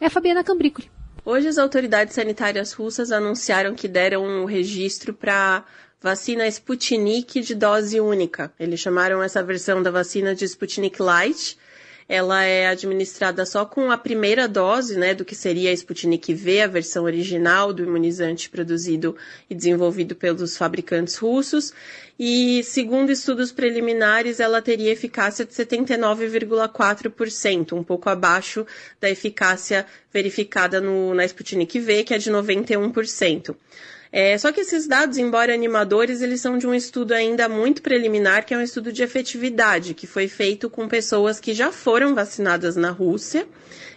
é 0.01 0.07
a 0.07 0.09
Fabiana 0.09 0.43
Cambricoli. 0.43 0.89
Hoje 1.23 1.47
as 1.47 1.59
autoridades 1.59 2.15
sanitárias 2.15 2.73
russas 2.73 3.11
anunciaram 3.11 3.75
que 3.75 3.87
deram 3.87 4.23
um 4.23 4.45
registro 4.45 5.13
para 5.13 5.63
vacina 6.01 6.47
Sputnik 6.47 7.41
de 7.41 7.53
dose 7.53 8.01
única. 8.01 8.51
Eles 8.59 8.79
chamaram 8.79 9.21
essa 9.21 9.43
versão 9.43 9.83
da 9.83 9.91
vacina 9.91 10.33
de 10.33 10.45
Sputnik 10.45 10.99
Light 10.99 11.55
ela 12.09 12.43
é 12.43 12.67
administrada 12.67 13.45
só 13.45 13.65
com 13.65 13.91
a 13.91 13.97
primeira 13.97 14.47
dose, 14.47 14.97
né, 14.97 15.13
do 15.13 15.25
que 15.25 15.35
seria 15.35 15.69
a 15.69 15.73
Sputnik 15.73 16.33
V, 16.33 16.61
a 16.61 16.67
versão 16.67 17.03
original 17.03 17.73
do 17.73 17.83
imunizante 17.83 18.49
produzido 18.49 19.13
e 19.49 19.55
desenvolvido 19.55 20.15
pelos 20.15 20.55
fabricantes 20.55 21.17
russos. 21.17 21.73
E, 22.19 22.63
segundo 22.63 23.11
estudos 23.11 23.51
preliminares, 23.51 24.39
ela 24.39 24.59
teria 24.61 24.91
eficácia 24.91 25.45
de 25.45 25.53
79,4%, 25.53 27.73
um 27.73 27.83
pouco 27.83 28.09
abaixo 28.09 28.65
da 28.99 29.07
eficácia 29.09 29.85
verificada 30.11 30.81
no, 30.81 31.13
na 31.13 31.25
Sputnik 31.25 31.79
V, 31.79 32.03
que 32.05 32.13
é 32.13 32.17
de 32.17 32.31
91%. 32.31 33.55
É, 34.11 34.37
só 34.37 34.51
que 34.51 34.61
esses 34.61 34.87
dados, 34.87 35.17
embora 35.17 35.53
animadores, 35.53 36.21
eles 36.21 36.39
são 36.41 36.57
de 36.57 36.65
um 36.65 36.73
estudo 36.73 37.13
ainda 37.13 37.49
muito 37.49 37.81
preliminar, 37.81 38.45
que 38.45 38.53
é 38.53 38.57
um 38.57 38.61
estudo 38.61 38.91
de 38.91 39.03
efetividade, 39.03 39.93
que 39.93 40.07
foi 40.07 40.27
feito 40.27 40.69
com 40.69 40.87
pessoas 40.87 41.39
que 41.39 41.53
já 41.53 41.71
foram 41.71 42.15
vacinadas 42.15 42.75
na 42.75 42.89
Rússia, 42.89 43.47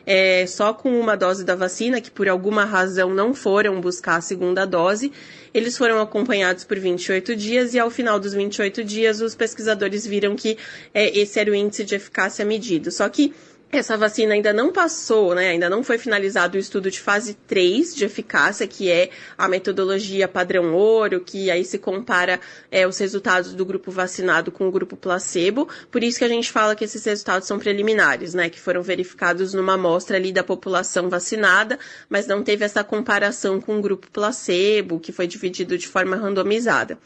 é, 0.06 0.46
só 0.46 0.72
com 0.72 0.98
uma 0.98 1.16
dose 1.16 1.44
da 1.44 1.54
vacina, 1.54 2.00
que 2.00 2.10
por 2.10 2.28
alguma 2.28 2.64
razão 2.64 3.14
não 3.14 3.32
foram 3.34 3.80
buscar 3.80 4.16
a 4.16 4.20
segunda 4.20 4.64
dose. 4.64 5.12
Eles 5.52 5.76
foram 5.76 6.00
acompanhados 6.00 6.64
por 6.64 6.78
28 6.78 7.36
dias 7.36 7.74
e 7.74 7.78
ao 7.78 7.90
final 7.90 8.18
dos 8.18 8.32
28 8.32 8.82
dias 8.82 9.20
os 9.20 9.34
pesquisadores 9.34 10.06
viram 10.06 10.34
que 10.34 10.56
é, 10.92 11.16
esse 11.18 11.38
era 11.38 11.50
o 11.50 11.54
índice 11.54 11.84
de 11.84 11.94
eficácia 11.94 12.44
medido. 12.44 12.90
Só 12.90 13.08
que 13.08 13.32
essa 13.78 13.96
vacina 13.96 14.34
ainda 14.34 14.52
não 14.52 14.72
passou, 14.72 15.34
né? 15.34 15.50
Ainda 15.50 15.70
não 15.70 15.84
foi 15.84 15.96
finalizado 15.96 16.56
o 16.56 16.60
estudo 16.60 16.90
de 16.90 17.00
fase 17.00 17.34
3 17.34 17.94
de 17.94 18.04
eficácia, 18.04 18.66
que 18.66 18.90
é 18.90 19.10
a 19.38 19.48
metodologia 19.48 20.26
padrão 20.26 20.74
ouro, 20.74 21.20
que 21.20 21.50
aí 21.50 21.64
se 21.64 21.78
compara 21.78 22.40
é, 22.70 22.86
os 22.86 22.98
resultados 22.98 23.54
do 23.54 23.64
grupo 23.64 23.90
vacinado 23.92 24.50
com 24.50 24.66
o 24.66 24.72
grupo 24.72 24.96
placebo. 24.96 25.68
Por 25.90 26.02
isso 26.02 26.18
que 26.18 26.24
a 26.24 26.28
gente 26.28 26.50
fala 26.50 26.74
que 26.74 26.84
esses 26.84 27.04
resultados 27.04 27.46
são 27.46 27.60
preliminares, 27.60 28.34
né? 28.34 28.50
Que 28.50 28.58
foram 28.58 28.82
verificados 28.82 29.54
numa 29.54 29.74
amostra 29.74 30.16
ali 30.16 30.32
da 30.32 30.42
população 30.42 31.08
vacinada, 31.08 31.78
mas 32.08 32.26
não 32.26 32.42
teve 32.42 32.64
essa 32.64 32.82
comparação 32.82 33.60
com 33.60 33.78
o 33.78 33.80
grupo 33.80 34.10
placebo, 34.10 34.98
que 34.98 35.12
foi 35.12 35.28
dividido 35.28 35.78
de 35.78 35.86
forma 35.86 36.16
randomizada. 36.16 36.98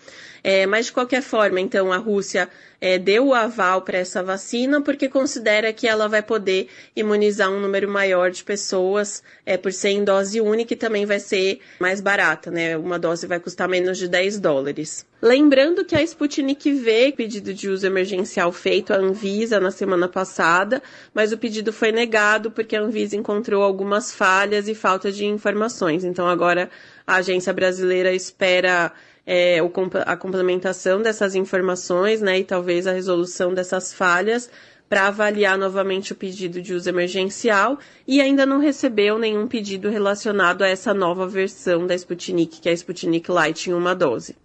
É, 0.43 0.67
mas 0.67 0.87
de 0.87 0.93
qualquer 0.93 1.23
forma, 1.23 1.59
então, 1.59 1.91
a 1.91 1.97
Rússia 1.97 2.51
é, 2.85 2.99
deu 2.99 3.29
o 3.29 3.33
aval 3.33 3.81
para 3.81 3.97
essa 3.97 4.23
vacina 4.23 4.79
porque 4.79 5.09
considera 5.09 5.73
que 5.73 5.89
ela 5.89 6.07
vai 6.07 6.21
poder 6.21 6.69
imunizar 6.95 7.51
um 7.51 7.59
número 7.59 7.89
maior 7.89 8.31
de 8.31 8.45
pessoas 8.45 9.23
é, 9.47 9.57
por 9.57 9.73
ser 9.73 9.89
em 9.89 10.05
dose 10.05 10.39
única 10.39 10.75
e 10.75 10.77
também 10.77 11.07
vai 11.07 11.19
ser 11.19 11.61
mais 11.81 12.03
barata, 12.03 12.51
né? 12.51 12.77
Uma 12.77 12.99
dose 12.99 13.27
vai 13.27 13.41
custar 13.41 13.71
menos 13.71 13.97
de 13.97 14.07
10 14.07 14.39
dólares. 14.39 15.07
Lembrando 15.23 15.83
que 15.83 15.97
a 15.97 16.03
Sputnik 16.03 16.71
V, 16.75 17.15
pedido 17.17 17.55
de 17.55 17.71
uso 17.71 17.87
emergencial 17.87 18.53
feito 18.53 18.93
à 18.93 18.97
Anvisa 18.97 19.59
na 19.59 19.71
semana 19.71 20.07
passada, 20.07 20.83
mas 21.15 21.33
o 21.33 21.39
pedido 21.39 21.73
foi 21.73 21.91
negado 21.91 22.51
porque 22.51 22.77
a 22.77 22.83
Anvisa 22.83 23.17
encontrou 23.17 23.63
algumas 23.63 24.13
falhas 24.13 24.69
e 24.69 24.75
falta 24.75 25.11
de 25.11 25.25
informações. 25.25 26.05
Então 26.05 26.29
agora 26.29 26.69
a 27.07 27.15
agência 27.15 27.51
brasileira 27.55 28.13
espera 28.13 28.93
é, 29.27 29.61
a 30.07 30.17
complementação 30.17 31.03
dessas 31.03 31.35
informações, 31.35 32.21
né, 32.21 32.41
e 32.41 32.45
talvez 32.45 32.87
a 32.87 32.93
resolução 32.93 33.55
dessas 33.55 33.93
falhas 33.93 34.51
para 34.89 35.09
avaliar 35.09 35.57
novamente 35.59 36.13
o 36.13 36.17
pedido 36.17 36.61
de 36.61 36.75
uso 36.75 36.89
emergencial 36.89 37.79
e 38.07 38.21
ainda 38.21 38.45
não 38.45 38.61
recebeu 38.61 39.19
nenhum 39.19 39.49
pedido 39.49 39.89
relacionado 39.89 40.63
a 40.63 40.69
essa 40.69 40.93
nova 40.93 41.27
versão 41.27 41.87
da 41.87 41.95
Sputnik, 41.95 42.61
que 42.61 42.69
é 42.69 42.73
a 42.73 42.75
Sputnik 42.75 43.31
Light 43.31 43.71
em 43.71 43.73
uma 43.73 43.95
dose. 43.95 44.37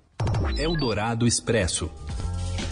Eldorado 0.58 1.28
Expresso. 1.28 1.92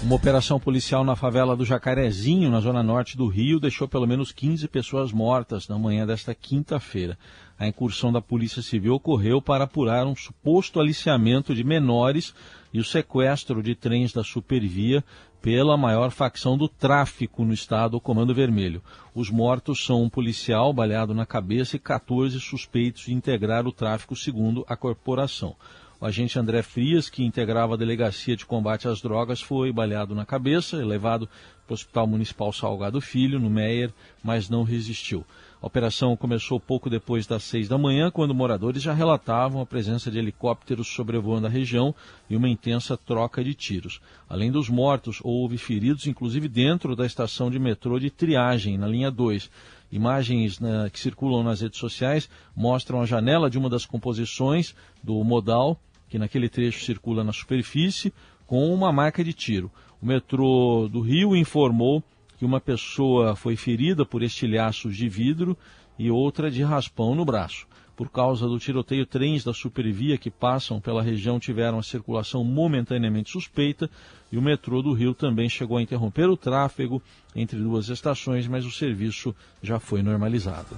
Uma 0.03 0.15
operação 0.15 0.59
policial 0.59 1.03
na 1.03 1.15
favela 1.15 1.55
do 1.55 1.65
Jacarezinho, 1.65 2.51
na 2.51 2.59
zona 2.59 2.83
norte 2.83 3.17
do 3.17 3.27
Rio, 3.27 3.59
deixou 3.59 3.87
pelo 3.87 4.05
menos 4.05 4.31
15 4.31 4.67
pessoas 4.67 5.11
mortas 5.11 5.67
na 5.67 5.77
manhã 5.77 6.05
desta 6.05 6.35
quinta-feira. 6.35 7.17
A 7.59 7.67
incursão 7.67 8.11
da 8.11 8.21
Polícia 8.21 8.61
Civil 8.61 8.93
ocorreu 8.93 9.41
para 9.41 9.63
apurar 9.63 10.05
um 10.05 10.15
suposto 10.15 10.79
aliciamento 10.79 11.55
de 11.55 11.63
menores 11.63 12.33
e 12.71 12.79
o 12.79 12.83
sequestro 12.83 13.63
de 13.63 13.73
trens 13.73 14.13
da 14.13 14.23
Supervia 14.23 15.03
pela 15.41 15.77
maior 15.77 16.11
facção 16.11 16.57
do 16.57 16.67
tráfico 16.67 17.43
no 17.43 17.53
estado, 17.53 17.97
o 17.97 18.01
Comando 18.01 18.33
Vermelho. 18.33 18.83
Os 19.15 19.31
mortos 19.31 19.83
são 19.83 20.03
um 20.03 20.09
policial 20.09 20.71
baleado 20.71 21.13
na 21.13 21.25
cabeça 21.25 21.75
e 21.75 21.79
14 21.79 22.39
suspeitos 22.39 23.05
de 23.05 23.13
integrar 23.13 23.65
o 23.65 23.71
tráfico, 23.71 24.15
segundo 24.15 24.63
a 24.67 24.75
corporação. 24.75 25.55
O 25.99 26.05
agente 26.05 26.37
André 26.37 26.61
Frias, 26.61 27.09
que 27.09 27.23
integrava 27.23 27.73
a 27.73 27.77
Delegacia 27.77 28.35
de 28.35 28.45
Combate 28.45 28.87
às 28.87 29.01
Drogas, 29.01 29.41
foi 29.41 29.71
baleado 29.71 30.13
na 30.13 30.27
cabeça 30.27 30.77
e 30.77 30.85
levado 30.85 31.27
para 31.65 31.71
o 31.71 31.73
Hospital 31.73 32.05
Municipal 32.05 32.53
Salgado 32.53 33.01
Filho, 33.01 33.39
no 33.39 33.49
Meier, 33.49 33.91
mas 34.23 34.47
não 34.47 34.61
resistiu. 34.61 35.25
A 35.59 35.65
operação 35.65 36.15
começou 36.15 36.59
pouco 36.59 36.87
depois 36.87 37.25
das 37.25 37.43
seis 37.43 37.67
da 37.67 37.79
manhã, 37.79 38.11
quando 38.11 38.35
moradores 38.35 38.83
já 38.83 38.93
relatavam 38.93 39.59
a 39.59 39.65
presença 39.65 40.11
de 40.11 40.19
helicópteros 40.19 40.87
sobrevoando 40.87 41.47
a 41.47 41.49
região 41.49 41.95
e 42.29 42.35
uma 42.35 42.47
intensa 42.47 42.95
troca 42.95 43.43
de 43.43 43.55
tiros. 43.55 43.99
Além 44.29 44.51
dos 44.51 44.69
mortos, 44.69 45.19
houve 45.23 45.57
feridos, 45.57 46.05
inclusive 46.05 46.47
dentro 46.47 46.95
da 46.95 47.07
estação 47.07 47.49
de 47.49 47.57
metrô 47.57 47.97
de 47.97 48.11
triagem, 48.11 48.77
na 48.77 48.87
linha 48.87 49.09
2. 49.09 49.49
Imagens 49.91 50.59
né, 50.59 50.89
que 50.91 50.99
circulam 50.99 51.43
nas 51.43 51.61
redes 51.61 51.79
sociais 51.79 52.29
mostram 52.55 53.01
a 53.01 53.05
janela 53.05 53.49
de 53.49 53.57
uma 53.57 53.69
das 53.69 53.85
composições 53.85 54.75
do 55.01 55.23
modal, 55.23 55.79
que 56.09 56.19
naquele 56.19 56.49
trecho 56.49 56.83
circula 56.83 57.23
na 57.23 57.31
superfície, 57.31 58.13
com 58.45 58.73
uma 58.73 58.91
marca 58.91 59.23
de 59.23 59.33
tiro. 59.33 59.71
O 60.01 60.05
metrô 60.05 60.87
do 60.91 61.01
Rio 61.01 61.35
informou 61.35 62.03
que 62.37 62.45
uma 62.45 62.61
pessoa 62.61 63.35
foi 63.35 63.55
ferida 63.55 64.05
por 64.05 64.21
estilhaços 64.21 64.95
de 64.95 65.09
vidro 65.09 65.57
e 65.97 66.11
outra 66.11 66.51
de 66.51 66.63
raspão 66.63 67.15
no 67.15 67.25
braço. 67.25 67.67
Por 67.97 68.11
causa 68.11 68.47
do 68.47 68.59
tiroteio, 68.59 69.07
trens 69.07 69.43
da 69.43 69.51
Supervia 69.51 70.19
que 70.19 70.29
passam 70.29 70.79
pela 70.79 71.01
região 71.01 71.39
tiveram 71.39 71.79
a 71.79 71.83
circulação 71.83 72.43
momentaneamente 72.43 73.31
suspeita 73.31 73.89
e 74.31 74.37
o 74.37 74.41
metrô 74.41 74.83
do 74.83 74.93
Rio 74.93 75.15
também 75.15 75.49
chegou 75.49 75.77
a 75.77 75.81
interromper 75.81 76.29
o 76.29 76.37
tráfego 76.37 77.01
entre 77.35 77.57
duas 77.57 77.89
estações, 77.89 78.47
mas 78.47 78.65
o 78.65 78.71
serviço 78.71 79.35
já 79.63 79.79
foi 79.79 80.03
normalizado. 80.03 80.77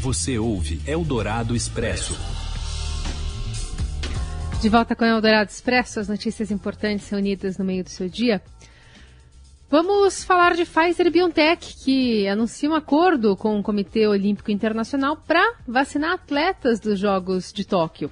Você 0.00 0.38
ouve 0.38 0.80
Eldorado 0.86 1.54
Expresso. 1.54 2.18
De 4.62 4.68
volta 4.70 4.96
com 4.96 5.04
o 5.04 5.08
Eldorado 5.08 5.50
Expresso, 5.50 6.00
as 6.00 6.08
notícias 6.08 6.50
importantes 6.50 7.06
reunidas 7.10 7.58
no 7.58 7.66
meio 7.66 7.84
do 7.84 7.90
seu 7.90 8.08
dia. 8.08 8.40
Vamos 9.70 10.24
falar 10.24 10.56
de 10.56 10.64
Pfizer 10.64 11.06
e 11.06 11.10
BioNTech, 11.10 11.76
que 11.84 12.26
anuncia 12.26 12.68
um 12.68 12.74
acordo 12.74 13.36
com 13.36 13.56
o 13.56 13.62
Comitê 13.62 14.04
Olímpico 14.04 14.50
Internacional 14.50 15.16
para 15.16 15.54
vacinar 15.64 16.14
atletas 16.14 16.80
dos 16.80 16.98
Jogos 16.98 17.52
de 17.52 17.64
Tóquio. 17.64 18.10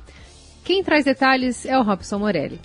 Quem 0.63 0.85
traz 0.85 1.05
detalhes 1.05 1.67
é 1.67 1.77
o 1.77 1.83
Robson 1.83 2.21
Morelli. 2.21 2.61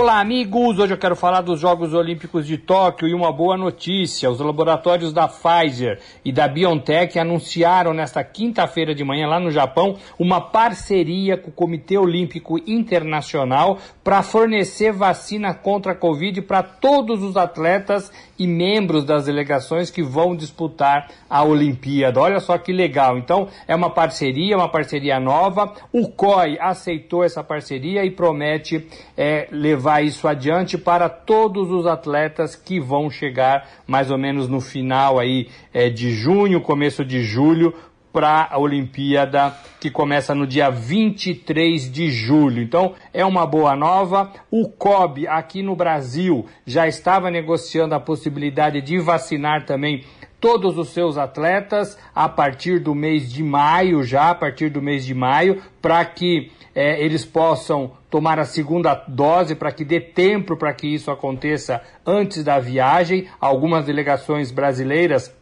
Olá, 0.00 0.18
amigos! 0.18 0.78
Hoje 0.78 0.94
eu 0.94 0.96
quero 0.96 1.14
falar 1.14 1.42
dos 1.42 1.60
Jogos 1.60 1.92
Olímpicos 1.92 2.46
de 2.46 2.56
Tóquio 2.56 3.06
e 3.06 3.12
uma 3.12 3.30
boa 3.30 3.54
notícia. 3.54 4.30
Os 4.30 4.40
laboratórios 4.40 5.12
da 5.12 5.28
Pfizer 5.28 6.00
e 6.24 6.32
da 6.32 6.48
BioNTech 6.48 7.18
anunciaram 7.18 7.92
nesta 7.92 8.24
quinta-feira 8.24 8.94
de 8.94 9.04
manhã, 9.04 9.28
lá 9.28 9.38
no 9.38 9.50
Japão, 9.50 9.98
uma 10.18 10.40
parceria 10.40 11.36
com 11.36 11.50
o 11.50 11.52
Comitê 11.52 11.98
Olímpico 11.98 12.58
Internacional 12.66 13.76
para 14.02 14.22
fornecer 14.22 14.90
vacina 14.90 15.52
contra 15.52 15.92
a 15.92 15.94
Covid 15.94 16.40
para 16.40 16.62
todos 16.62 17.22
os 17.22 17.36
atletas 17.36 18.10
e 18.38 18.46
membros 18.46 19.04
das 19.04 19.26
delegações 19.26 19.90
que 19.90 20.02
vão 20.02 20.34
disputar 20.34 21.08
a 21.28 21.44
Olimpíada. 21.44 22.18
Olha 22.18 22.40
só 22.40 22.56
que 22.56 22.72
legal. 22.72 23.18
Então, 23.18 23.48
é 23.68 23.76
uma 23.76 23.90
parceria, 23.90 24.56
uma 24.56 24.70
parceria 24.70 25.20
nova. 25.20 25.74
O 25.92 26.08
COI 26.08 26.56
aceitou 26.58 27.22
essa 27.22 27.44
parceria 27.44 28.02
e 28.02 28.10
promete 28.10 28.88
é, 29.14 29.46
levar 29.52 29.89
isso 29.98 30.28
adiante 30.28 30.76
para 30.76 31.08
todos 31.08 31.70
os 31.70 31.86
atletas 31.86 32.54
que 32.54 32.78
vão 32.78 33.10
chegar 33.10 33.66
mais 33.86 34.10
ou 34.10 34.18
menos 34.18 34.48
no 34.48 34.60
final 34.60 35.18
aí 35.18 35.48
é, 35.72 35.88
de 35.88 36.12
junho, 36.12 36.60
começo 36.60 37.04
de 37.04 37.22
julho, 37.22 37.74
para 38.12 38.48
a 38.50 38.58
Olimpíada 38.58 39.54
que 39.78 39.90
começa 39.90 40.34
no 40.34 40.46
dia 40.46 40.70
23 40.70 41.90
de 41.90 42.10
julho. 42.10 42.62
Então 42.62 42.94
é 43.12 43.24
uma 43.24 43.46
boa 43.46 43.76
nova. 43.76 44.32
O 44.50 44.68
COB 44.68 45.26
aqui 45.26 45.62
no 45.62 45.76
Brasil 45.76 46.46
já 46.66 46.86
estava 46.86 47.30
negociando 47.30 47.94
a 47.94 48.00
possibilidade 48.00 48.80
de 48.80 48.98
vacinar 48.98 49.64
também 49.64 50.04
todos 50.40 50.78
os 50.78 50.88
seus 50.88 51.18
atletas 51.18 51.98
a 52.14 52.28
partir 52.28 52.80
do 52.80 52.94
mês 52.94 53.30
de 53.30 53.42
maio, 53.42 54.02
já 54.02 54.30
a 54.30 54.34
partir 54.34 54.70
do 54.70 54.80
mês 54.80 55.04
de 55.04 55.14
maio, 55.14 55.62
para 55.82 56.04
que 56.04 56.50
é, 56.74 57.02
eles 57.04 57.24
possam 57.24 57.92
tomar 58.08 58.38
a 58.38 58.44
segunda 58.44 58.94
dose, 59.06 59.54
para 59.54 59.72
que 59.72 59.84
dê 59.84 60.00
tempo 60.00 60.56
para 60.56 60.72
que 60.72 60.88
isso 60.88 61.10
aconteça 61.10 61.82
antes 62.06 62.42
da 62.42 62.58
viagem. 62.58 63.28
Algumas 63.40 63.84
delegações 63.84 64.50
brasileiras 64.50 65.34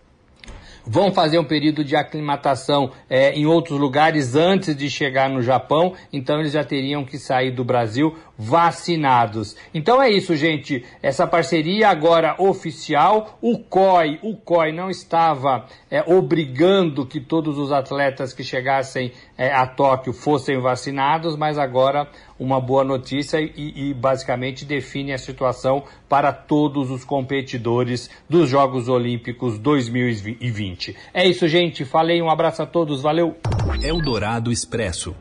vão 0.88 1.12
fazer 1.12 1.38
um 1.38 1.44
período 1.44 1.84
de 1.84 1.94
aclimatação 1.94 2.90
é, 3.10 3.32
em 3.32 3.44
outros 3.44 3.78
lugares 3.78 4.34
antes 4.34 4.74
de 4.74 4.88
chegar 4.88 5.28
no 5.28 5.42
Japão, 5.42 5.92
então 6.10 6.40
eles 6.40 6.52
já 6.52 6.64
teriam 6.64 7.04
que 7.04 7.18
sair 7.18 7.50
do 7.50 7.62
Brasil 7.62 8.16
vacinados. 8.38 9.56
Então 9.74 10.00
é 10.00 10.08
isso, 10.08 10.34
gente. 10.36 10.84
Essa 11.02 11.26
parceria 11.26 11.88
agora 11.88 12.36
oficial. 12.38 13.36
O 13.42 13.58
COI, 13.58 14.20
o 14.22 14.36
COI 14.36 14.72
não 14.72 14.88
estava 14.88 15.66
é, 15.90 16.02
obrigando 16.06 17.04
que 17.04 17.20
todos 17.20 17.58
os 17.58 17.72
atletas 17.72 18.32
que 18.32 18.44
chegassem 18.44 19.12
é, 19.36 19.52
a 19.52 19.66
Tóquio 19.66 20.12
fossem 20.12 20.58
vacinados, 20.60 21.36
mas 21.36 21.58
agora 21.58 22.08
uma 22.38 22.60
boa 22.60 22.84
notícia 22.84 23.40
e, 23.40 23.90
e 23.90 23.94
basicamente 23.94 24.64
define 24.64 25.12
a 25.12 25.18
situação 25.18 25.82
para 26.08 26.32
todos 26.32 26.90
os 26.90 27.04
competidores 27.04 28.08
dos 28.28 28.48
Jogos 28.48 28.88
Olímpicos 28.88 29.58
2020. 29.58 30.96
É 31.12 31.26
isso, 31.26 31.48
gente. 31.48 31.84
Falei, 31.84 32.22
um 32.22 32.30
abraço 32.30 32.62
a 32.62 32.66
todos, 32.66 33.02
valeu. 33.02 33.36
Eldorado 33.82 34.52
Expresso. 34.52 35.14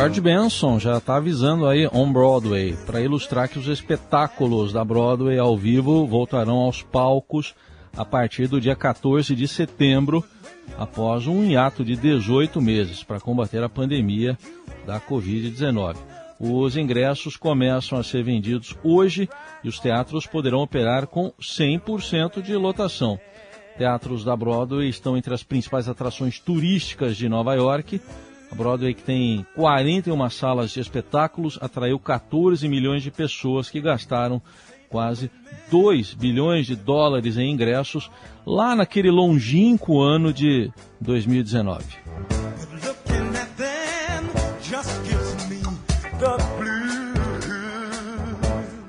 George 0.00 0.20
Benson 0.22 0.78
já 0.78 0.96
está 0.96 1.16
avisando 1.16 1.66
aí 1.66 1.86
on 1.92 2.10
Broadway 2.10 2.74
para 2.86 3.02
ilustrar 3.02 3.50
que 3.50 3.58
os 3.58 3.66
espetáculos 3.66 4.72
da 4.72 4.82
Broadway 4.82 5.38
ao 5.38 5.58
vivo 5.58 6.06
voltarão 6.06 6.56
aos 6.56 6.80
palcos 6.80 7.54
a 7.96 8.04
partir 8.04 8.46
do 8.46 8.60
dia 8.60 8.76
14 8.76 9.34
de 9.34 9.46
setembro, 9.48 10.24
após 10.78 11.26
um 11.26 11.44
hiato 11.44 11.84
de 11.84 11.96
18 11.96 12.60
meses 12.60 13.02
para 13.02 13.20
combater 13.20 13.62
a 13.62 13.68
pandemia 13.68 14.38
da 14.86 15.00
Covid-19. 15.00 15.96
Os 16.38 16.76
ingressos 16.76 17.36
começam 17.36 17.98
a 17.98 18.02
ser 18.02 18.22
vendidos 18.22 18.74
hoje 18.82 19.28
e 19.62 19.68
os 19.68 19.78
teatros 19.78 20.26
poderão 20.26 20.60
operar 20.60 21.06
com 21.06 21.32
100% 21.40 22.40
de 22.40 22.56
lotação. 22.56 23.20
Teatros 23.76 24.24
da 24.24 24.34
Broadway 24.34 24.88
estão 24.88 25.16
entre 25.16 25.34
as 25.34 25.42
principais 25.42 25.88
atrações 25.88 26.38
turísticas 26.38 27.16
de 27.16 27.28
Nova 27.28 27.54
York 27.54 28.00
a 28.50 28.54
Broadway, 28.54 28.94
que 28.94 29.02
tem 29.02 29.46
41 29.54 30.28
salas 30.28 30.72
de 30.72 30.80
espetáculos, 30.80 31.56
atraiu 31.62 32.00
14 32.00 32.68
milhões 32.68 33.02
de 33.02 33.10
pessoas 33.10 33.70
que 33.70 33.80
gastaram 33.80 34.42
quase 34.90 35.30
2 35.70 36.14
bilhões 36.14 36.66
de 36.66 36.74
dólares 36.76 37.38
em 37.38 37.50
ingressos 37.50 38.10
lá 38.44 38.74
naquele 38.74 39.10
longínquo 39.10 40.00
ano 40.00 40.32
de 40.32 40.70
2019. 41.00 41.84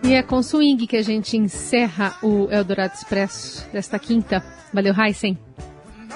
E 0.03 0.13
é 0.13 0.23
com 0.23 0.43
swing 0.43 0.85
que 0.87 0.97
a 0.97 1.03
gente 1.03 1.37
encerra 1.37 2.17
o 2.21 2.49
Eldorado 2.51 2.93
Expresso 2.93 3.65
desta 3.71 3.97
quinta. 3.97 4.43
Valeu, 4.73 4.93
Heisen. 4.93 5.37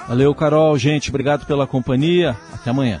Valeu, 0.06 0.34
Carol. 0.34 0.76
Gente, 0.76 1.08
obrigado 1.08 1.46
pela 1.46 1.66
companhia. 1.66 2.36
Até 2.52 2.70
amanhã. 2.70 3.00